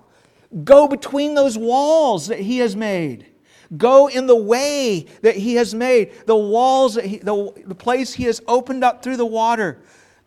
[0.64, 3.28] Go between those walls that He has made.
[3.78, 8.14] Go in the way that He has made, the walls, that he, the, the place
[8.14, 9.80] He has opened up through the water,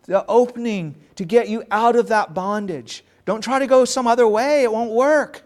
[0.03, 3.03] the opening to get you out of that bondage.
[3.25, 5.43] Don't try to go some other way, it won't work.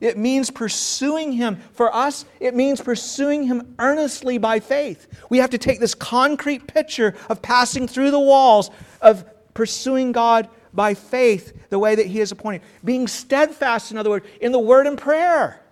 [0.00, 1.56] It means pursuing Him.
[1.72, 5.06] For us, it means pursuing Him earnestly by faith.
[5.30, 9.24] We have to take this concrete picture of passing through the walls, of
[9.54, 12.62] pursuing God by faith the way that He has appointed.
[12.84, 15.62] Being steadfast, in other words, in the Word and prayer.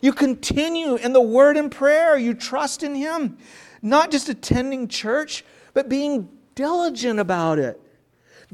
[0.00, 2.16] You continue in the word and prayer.
[2.16, 3.38] You trust in Him.
[3.82, 7.80] Not just attending church, but being diligent about it,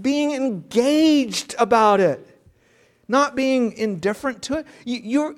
[0.00, 2.24] being engaged about it,
[3.08, 4.66] not being indifferent to it.
[4.84, 5.34] You, you're,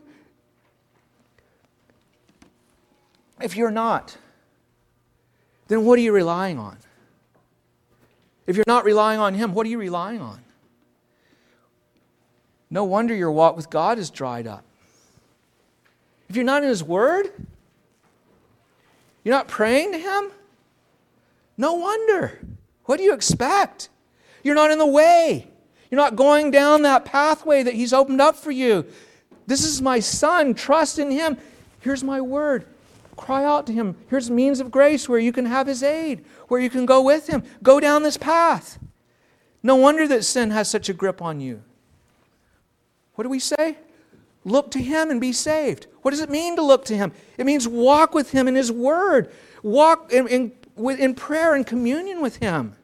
[3.40, 4.16] if you're not,
[5.68, 6.78] then what are you relying on?
[8.46, 10.40] If you're not relying on Him, what are you relying on?
[12.70, 14.64] No wonder your walk with God is dried up.
[16.28, 17.32] If you're not in His Word,
[19.24, 20.30] you're not praying to Him,
[21.56, 22.38] no wonder.
[22.84, 23.88] What do you expect?
[24.42, 25.48] You're not in the way.
[25.90, 28.86] You're not going down that pathway that He's opened up for you.
[29.46, 30.54] This is my Son.
[30.54, 31.36] Trust in Him.
[31.80, 32.66] Here's my word.
[33.16, 33.96] Cry out to Him.
[34.08, 37.26] Here's means of grace where you can have His aid, where you can go with
[37.26, 37.42] Him.
[37.62, 38.78] Go down this path.
[39.62, 41.62] No wonder that sin has such a grip on you.
[43.14, 43.78] What do we say?
[44.48, 45.86] Look to Him and be saved.
[46.02, 47.12] What does it mean to look to Him?
[47.36, 49.30] It means walk with Him in His Word,
[49.62, 50.52] walk in, in,
[50.98, 52.74] in prayer and communion with Him.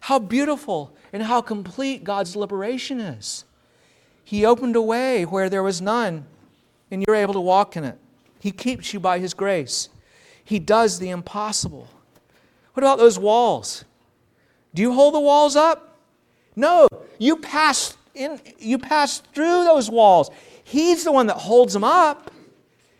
[0.00, 3.44] How beautiful and how complete God's liberation is.
[4.24, 6.26] He opened a way where there was none,
[6.90, 7.98] and you're able to walk in it.
[8.40, 9.88] He keeps you by His grace.
[10.44, 11.88] He does the impossible.
[12.74, 13.84] What about those walls?
[14.74, 15.98] Do you hold the walls up?
[16.56, 20.30] No, you pass in, you pass through those walls.
[20.64, 22.32] He's the one that holds them up.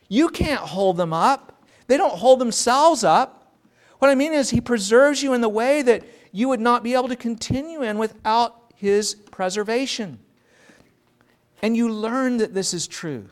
[0.09, 1.65] You can't hold them up.
[1.87, 3.53] They don't hold themselves up.
[3.99, 6.95] What I mean is, He preserves you in the way that you would not be
[6.95, 10.19] able to continue in without His preservation.
[11.63, 13.29] And you learn that this is true.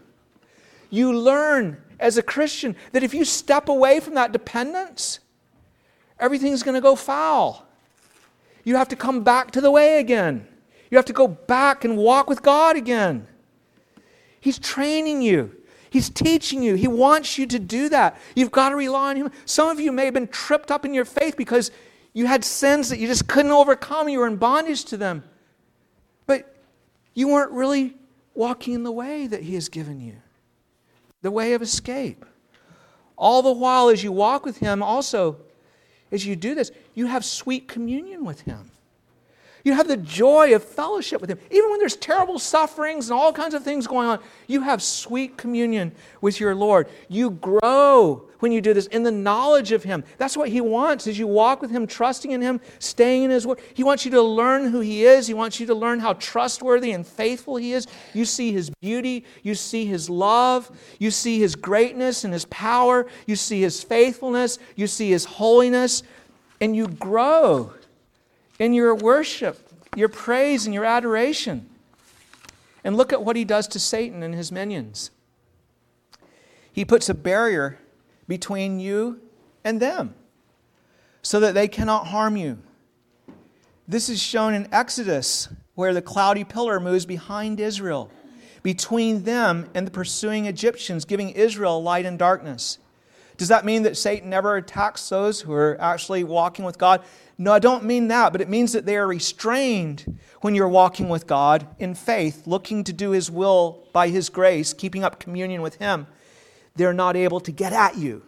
[0.88, 5.20] You learn as a Christian that if you step away from that dependence,
[6.18, 7.66] everything's going to go foul.
[8.64, 10.46] You have to come back to the way again.
[10.90, 13.26] You have to go back and walk with God again.
[14.42, 15.54] He's training you.
[15.88, 16.74] He's teaching you.
[16.74, 18.20] He wants you to do that.
[18.34, 19.30] You've got to rely on Him.
[19.44, 21.70] Some of you may have been tripped up in your faith because
[22.12, 24.08] you had sins that you just couldn't overcome.
[24.08, 25.22] You were in bondage to them.
[26.26, 26.56] But
[27.14, 27.94] you weren't really
[28.34, 30.16] walking in the way that He has given you
[31.20, 32.26] the way of escape.
[33.16, 35.36] All the while, as you walk with Him, also,
[36.10, 38.71] as you do this, you have sweet communion with Him.
[39.64, 41.38] You have the joy of fellowship with Him.
[41.50, 45.36] Even when there's terrible sufferings and all kinds of things going on, you have sweet
[45.36, 46.88] communion with your Lord.
[47.08, 50.02] You grow when you do this in the knowledge of Him.
[50.18, 53.46] That's what He wants as you walk with Him, trusting in Him, staying in His
[53.46, 53.60] Word.
[53.74, 55.28] He wants you to learn who He is.
[55.28, 57.86] He wants you to learn how trustworthy and faithful He is.
[58.14, 59.24] You see His beauty.
[59.44, 60.70] You see His love.
[60.98, 63.06] You see His greatness and His power.
[63.28, 64.58] You see His faithfulness.
[64.74, 66.02] You see His holiness.
[66.60, 67.72] And you grow
[68.58, 69.58] in your worship,
[69.96, 71.68] your praise, and your adoration.
[72.84, 75.10] And look at what he does to Satan and his minions.
[76.72, 77.78] He puts a barrier
[78.26, 79.20] between you
[79.62, 80.14] and them
[81.22, 82.58] so that they cannot harm you.
[83.86, 88.10] This is shown in Exodus, where the cloudy pillar moves behind Israel,
[88.62, 92.78] between them and the pursuing Egyptians, giving Israel light and darkness.
[93.36, 97.02] Does that mean that Satan never attacks those who are actually walking with God?
[97.38, 101.08] No, I don't mean that, but it means that they are restrained when you're walking
[101.08, 105.62] with God in faith, looking to do His will by His grace, keeping up communion
[105.62, 106.06] with Him.
[106.76, 108.22] They're not able to get at you.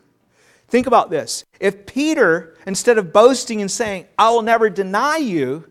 [0.69, 1.45] Think about this.
[1.61, 5.71] If Peter, instead of boasting and saying, I will never deny you,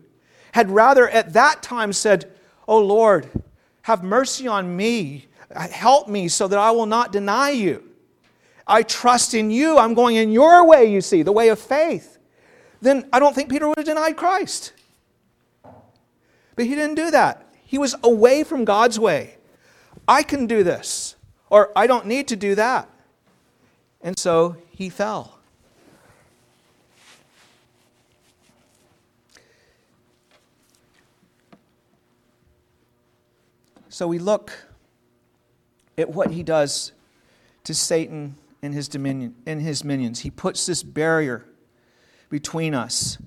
[0.52, 2.30] had rather at that time said,
[2.66, 3.28] Oh Lord,
[3.84, 5.26] Have mercy on me.
[5.54, 7.84] Help me so that I will not deny you.
[8.66, 9.78] I trust in you.
[9.78, 12.18] I'm going in your way, you see, the way of faith.
[12.80, 14.72] Then I don't think Peter would have denied Christ.
[15.62, 17.52] But he didn't do that.
[17.64, 19.36] He was away from God's way.
[20.06, 21.16] I can do this,
[21.50, 22.88] or I don't need to do that.
[24.00, 25.38] And so he fell.
[33.88, 34.52] So we look
[35.96, 36.92] at what he does
[37.62, 40.20] to Satan and his dominion in his minions.
[40.20, 41.44] He puts this barrier
[42.30, 43.18] between us.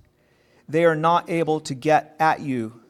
[0.67, 2.81] They are not able to get at you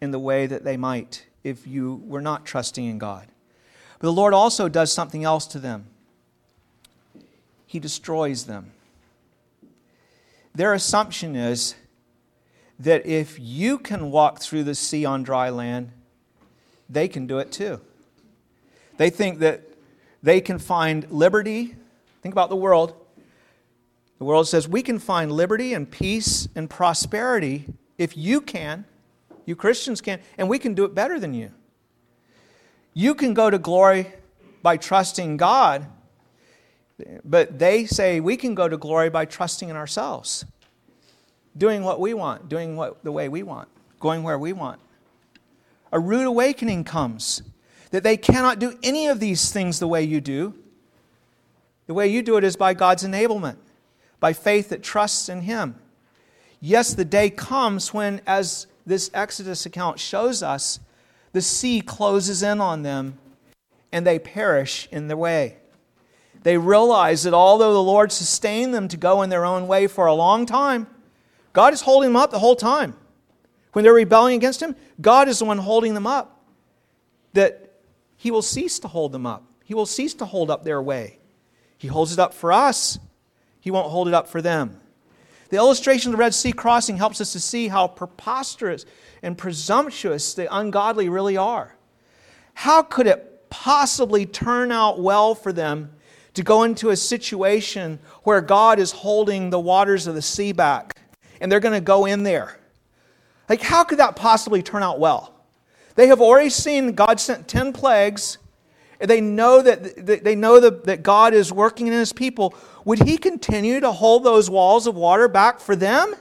[0.00, 3.26] in the way that they might if you were not trusting in God.
[3.98, 5.86] But the Lord also does something else to them.
[7.66, 8.72] He destroys them.
[10.54, 11.74] Their assumption is
[12.78, 15.90] that if you can walk through the sea on dry land,
[16.88, 17.80] they can do it too.
[18.96, 19.62] They think that
[20.22, 21.74] they can find liberty.
[22.26, 22.92] Think about the world.
[24.18, 27.66] The world says we can find liberty and peace and prosperity
[27.98, 28.84] if you can,
[29.44, 31.52] you Christians can, and we can do it better than you.
[32.94, 34.12] You can go to glory
[34.60, 35.86] by trusting God,
[37.24, 40.44] but they say we can go to glory by trusting in ourselves,
[41.56, 43.68] doing what we want, doing what the way we want,
[44.00, 44.80] going where we want.
[45.92, 47.44] A rude awakening comes
[47.92, 50.54] that they cannot do any of these things the way you do.
[51.86, 53.56] The way you do it is by God's enablement,
[54.18, 55.76] by faith that trusts in Him.
[56.60, 60.80] Yes, the day comes when, as this Exodus account shows us,
[61.32, 63.18] the sea closes in on them
[63.92, 65.58] and they perish in their way.
[66.42, 70.06] They realize that although the Lord sustained them to go in their own way for
[70.06, 70.86] a long time,
[71.52, 72.96] God is holding them up the whole time.
[73.72, 76.44] When they're rebelling against Him, God is the one holding them up.
[77.32, 77.80] That
[78.16, 81.18] He will cease to hold them up, He will cease to hold up their way.
[81.78, 82.98] He holds it up for us,
[83.60, 84.80] He won't hold it up for them.
[85.48, 88.84] The illustration of the Red Sea crossing helps us to see how preposterous
[89.22, 91.76] and presumptuous the ungodly really are.
[92.54, 95.92] How could it possibly turn out well for them
[96.34, 100.98] to go into a situation where God is holding the waters of the sea back
[101.40, 102.58] and they're going to go in there?
[103.48, 105.34] Like, how could that possibly turn out well?
[105.94, 108.38] They have already seen God sent 10 plagues.
[108.98, 112.54] They know that, they know that God is working in his people.
[112.84, 116.14] Would he continue to hold those walls of water back for them?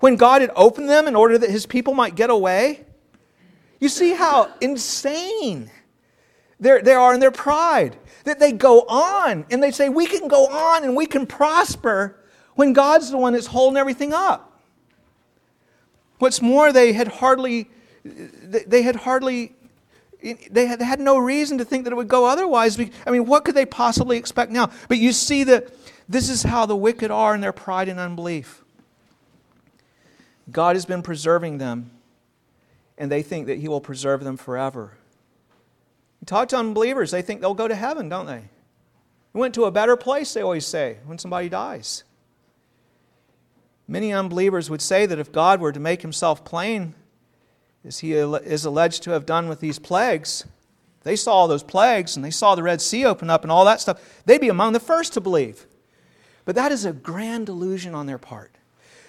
[0.00, 2.84] when God had opened them in order that his people might get away?
[3.78, 5.70] You see how insane
[6.58, 7.96] they are in their pride.
[8.24, 12.22] That they go on and they say, We can go on and we can prosper
[12.54, 14.60] when God's the one that's holding everything up.
[16.18, 17.70] What's more, they had hardly,
[18.04, 19.54] they had hardly,
[20.50, 22.78] they had, no reason to think that it would go otherwise.
[22.78, 24.70] I mean, what could they possibly expect now?
[24.88, 25.68] But you see that
[26.08, 28.62] this is how the wicked are in their pride and unbelief.
[30.50, 31.90] God has been preserving them,
[32.98, 34.92] and they think that He will preserve them forever.
[36.20, 38.42] You talk to unbelievers, they think they'll go to heaven, don't they?
[39.32, 42.04] We went to a better place, they always say, when somebody dies.
[43.86, 46.94] Many unbelievers would say that if God were to make himself plain,
[47.84, 50.44] as he is alleged to have done with these plagues,
[51.02, 53.64] they saw all those plagues and they saw the Red Sea open up and all
[53.64, 55.66] that stuff, they'd be among the first to believe.
[56.44, 58.54] But that is a grand delusion on their part.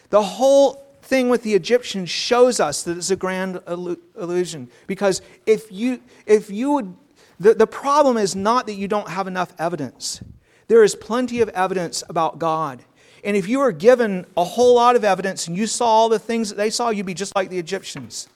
[0.09, 4.69] The whole thing with the Egyptians shows us that it's a grand illusion.
[4.88, 6.95] Because if you, if you would,
[7.39, 10.22] the, the problem is not that you don't have enough evidence.
[10.67, 12.84] There is plenty of evidence about God.
[13.24, 16.19] And if you were given a whole lot of evidence and you saw all the
[16.19, 18.30] things that they saw, you'd be just like the Egyptians.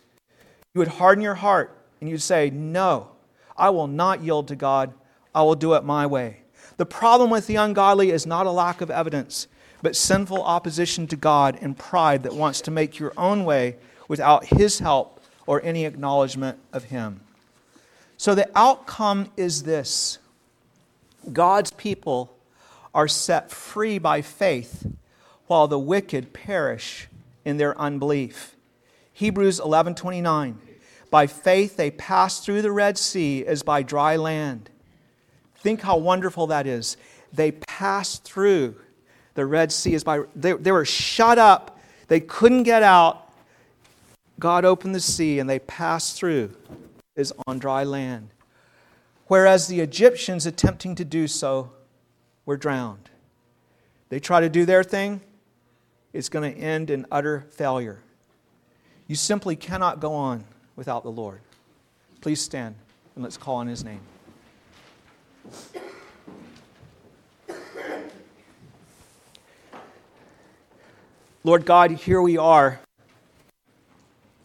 [0.76, 3.12] You would harden your heart and you'd say, No,
[3.58, 4.94] I will not yield to God.
[5.34, 6.42] I will do it my way.
[6.76, 9.48] The problem with the ungodly is not a lack of evidence,
[9.82, 13.78] but sinful opposition to God and pride that wants to make your own way
[14.10, 17.22] without His help or any acknowledgement of Him.
[18.18, 20.20] So the outcome is this
[21.32, 22.36] God's people
[22.94, 24.86] are set free by faith,
[25.48, 27.08] while the wicked perish
[27.46, 28.56] in their unbelief.
[29.14, 30.65] Hebrews 11:29
[31.10, 34.70] By faith they passed through the Red Sea as by dry land.
[35.58, 36.98] Think how wonderful that is.
[37.34, 38.76] They passed through
[39.34, 41.80] the Red Sea as by, they, they were shut up.
[42.08, 43.32] They couldn't get out.
[44.40, 46.52] God opened the sea and they passed through
[47.16, 48.30] is on dry land.
[49.28, 51.72] Whereas the Egyptians attempting to do so
[52.46, 53.10] were drowned.
[54.10, 55.22] They try to do their thing,
[56.14, 58.02] it's going to end in utter failure.
[59.08, 60.46] You simply cannot go on
[60.76, 61.40] without the Lord.
[62.22, 62.76] Please stand
[63.16, 64.02] and let's call on his name.
[71.44, 72.80] Lord God, here we are,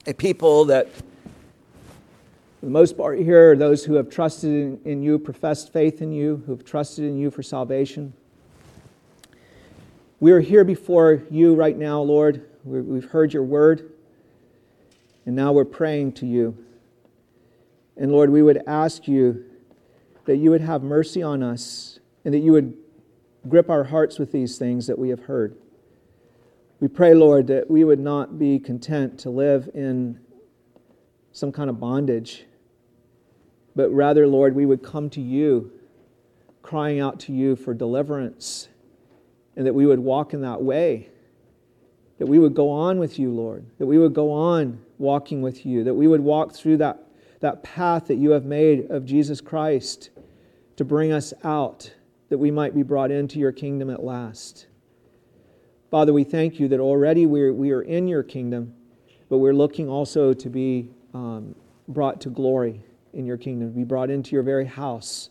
[0.07, 5.03] a people that, for the most part, here are those who have trusted in, in
[5.03, 8.13] you, professed faith in you, who have trusted in you for salvation.
[10.21, 12.47] We are here before you right now, Lord.
[12.65, 13.93] We've heard your word,
[15.27, 16.57] and now we're praying to you.
[17.97, 19.45] And Lord, we would ask you
[20.25, 22.75] that you would have mercy on us and that you would
[23.49, 25.57] grip our hearts with these things that we have heard.
[26.79, 30.19] We pray, Lord, that we would not be content to live in
[31.33, 32.47] some kind of bondage,
[33.77, 35.73] but rather, Lord, we would come to you,
[36.63, 38.69] crying out to you for deliverance,
[39.57, 41.09] and that we would walk in that way.
[42.19, 43.65] That we would go on with you, Lord.
[43.79, 45.83] That we would go on walking with you.
[45.85, 47.03] That we would walk through that,
[47.41, 50.11] that path that you have made of Jesus Christ
[50.77, 51.93] to bring us out,
[52.29, 54.67] that we might be brought into your kingdom at last.
[55.91, 58.75] Father, we thank you that already we're, we are in your kingdom,
[59.29, 61.55] but we're looking also to be um,
[61.89, 65.31] brought to glory in your kingdom, to be brought into your very house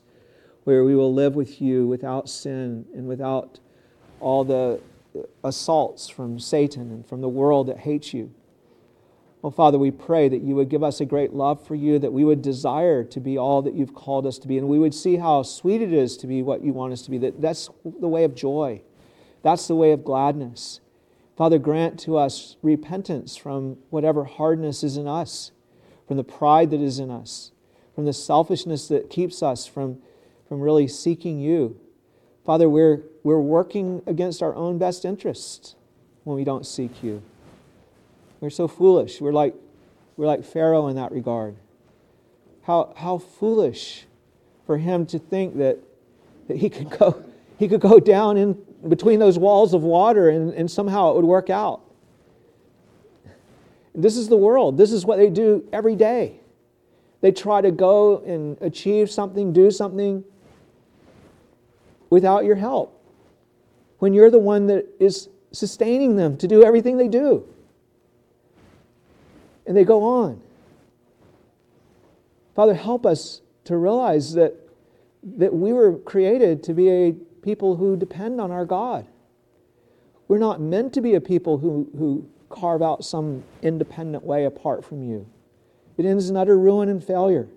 [0.66, 3.60] where we will live with you without sin and without
[4.20, 4.80] all the
[5.44, 8.32] assaults from Satan and from the world that hates you.
[9.42, 12.12] Oh, Father, we pray that you would give us a great love for you, that
[12.12, 14.94] we would desire to be all that you've called us to be, and we would
[14.94, 17.18] see how sweet it is to be what you want us to be.
[17.18, 18.82] That that's the way of joy.
[19.42, 20.82] That's the way of gladness.
[21.38, 25.52] Father, grant to us repentance from whatever hardness is in us,
[26.06, 27.52] from the pride that is in us,
[27.96, 30.00] from the selfishness that keeps us from,
[30.50, 31.80] from really seeking you.
[32.46, 35.76] Father, we're, we're working against our own best interests
[36.26, 37.22] when we don't seek you.
[38.40, 39.20] We're so foolish.
[39.20, 39.56] We're like,
[40.18, 41.56] we're like Pharaoh in that regard.
[42.64, 44.06] How, how foolish
[44.66, 45.80] for him to think that,
[46.48, 47.24] that he, could go,
[47.58, 51.26] he could go down in between those walls of water and, and somehow it would
[51.26, 51.82] work out.
[53.94, 54.78] This is the world.
[54.78, 56.40] This is what they do every day.
[57.22, 60.24] They try to go and achieve something, do something
[62.10, 62.96] without your help.
[63.98, 67.46] When you're the one that is sustaining them to do everything they do.
[69.70, 70.42] And they go on.
[72.56, 74.56] Father, help us to realize that,
[75.38, 77.12] that we were created to be a
[77.44, 79.06] people who depend on our God.
[80.28, 84.84] We're not meant to be a people who, who carve out some independent way apart
[84.84, 85.28] from you.
[85.98, 87.48] It ends in utter ruin and failure.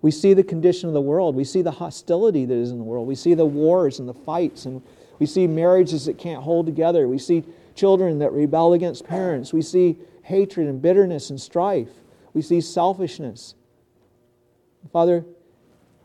[0.00, 1.34] We see the condition of the world.
[1.34, 3.08] We see the hostility that is in the world.
[3.08, 4.80] We see the wars and the fights, and
[5.18, 7.08] we see marriages that can't hold together.
[7.08, 7.42] We see
[7.74, 9.52] children that rebel against parents.
[9.52, 9.98] We see
[10.28, 11.88] hatred and bitterness and strife.
[12.34, 13.54] We see selfishness.
[14.92, 15.24] Father,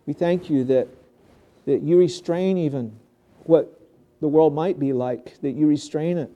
[0.05, 0.87] we thank you that,
[1.65, 2.97] that you restrain even
[3.43, 3.79] what
[4.21, 6.31] the world might be like, that you restrain it,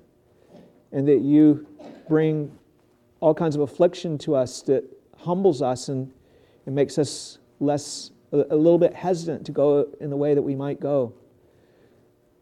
[0.91, 1.65] and that you
[2.09, 2.51] bring
[3.21, 4.83] all kinds of affliction to us that
[5.17, 6.11] humbles us and,
[6.65, 10.41] and makes us less, a, a little bit hesitant to go in the way that
[10.41, 11.13] we might go.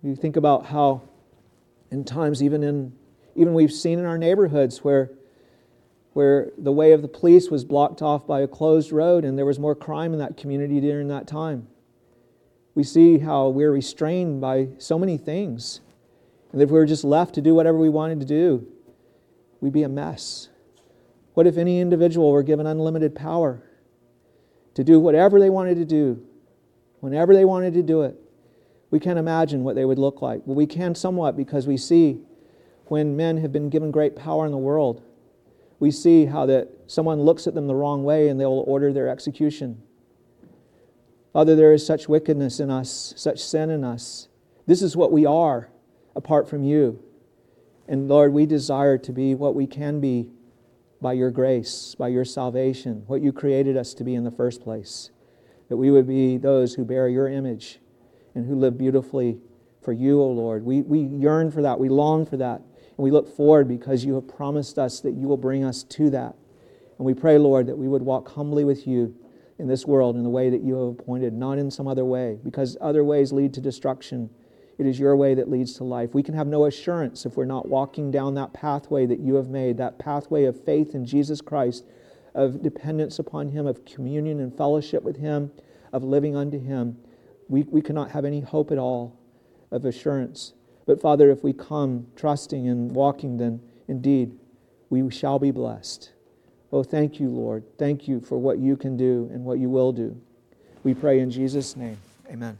[0.02, 1.04] You think about how,
[1.92, 2.94] in times, even in
[3.36, 5.12] even we've seen in our neighborhoods where
[6.16, 9.46] where the way of the police was blocked off by a closed road and there
[9.46, 11.68] was more crime in that community during that time
[12.76, 15.80] we see how we're restrained by so many things.
[16.52, 18.68] And if we were just left to do whatever we wanted to do,
[19.62, 20.50] we'd be a mess.
[21.34, 23.64] What if any individual were given unlimited power
[24.74, 26.22] to do whatever they wanted to do,
[27.00, 28.20] whenever they wanted to do it?
[28.92, 30.42] We can't imagine what they would look like.
[30.46, 32.20] Well, we can somewhat because we see
[32.88, 35.02] when men have been given great power in the world,
[35.80, 39.10] we see how that someone looks at them the wrong way and they'll order their
[39.10, 39.82] execution.
[41.34, 44.30] Father, there is such wickedness in us, such sin in us.
[44.68, 45.70] This is what we are
[46.16, 47.04] apart from you.
[47.88, 50.30] And Lord, we desire to be what we can be
[51.02, 54.62] by your grace, by your salvation, what you created us to be in the first
[54.62, 55.12] place.
[55.70, 57.80] That we would be those who bear your image
[58.34, 59.38] and who live beautifully
[59.82, 60.64] for you, O Lord.
[60.64, 61.80] We, we yearn for that.
[61.80, 62.62] We long for that.
[62.98, 66.10] And we look forward because you have promised us that you will bring us to
[66.12, 66.36] that.
[66.98, 69.16] And we pray, Lord, that we would walk humbly with you
[69.58, 72.40] in this world in the way that you have appointed, not in some other way,
[72.44, 74.30] because other ways lead to destruction.
[74.78, 76.14] It is your way that leads to life.
[76.14, 79.48] We can have no assurance if we're not walking down that pathway that you have
[79.48, 81.86] made, that pathway of faith in Jesus Christ,
[82.34, 85.52] of dependence upon Him, of communion and fellowship with Him,
[85.94, 86.98] of living unto Him.
[87.48, 89.18] We, we cannot have any hope at all
[89.72, 90.54] of assurance.
[90.86, 94.38] But Father, if we come trusting and walking, then indeed
[94.90, 96.12] we shall be blessed.
[96.72, 97.64] Oh, thank you, Lord.
[97.78, 100.20] Thank you for what you can do and what you will do.
[100.84, 101.98] We pray in Jesus' name.
[102.30, 102.58] Amen.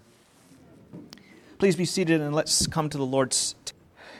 [1.60, 3.56] Please be seated and let's come to the Lord's.
[3.66, 3.74] T-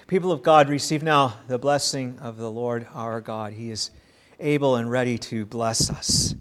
[0.08, 3.54] People of God, receive now the blessing of the Lord our God.
[3.54, 3.90] He is
[4.40, 6.36] able and ready to bless us.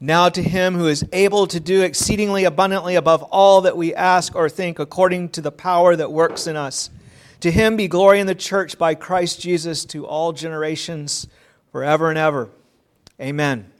[0.00, 4.34] Now to him who is able to do exceedingly abundantly above all that we ask
[4.34, 6.90] or think, according to the power that works in us.
[7.40, 11.26] To him be glory in the church by Christ Jesus to all generations,
[11.72, 12.48] forever and ever.
[13.20, 13.73] Amen.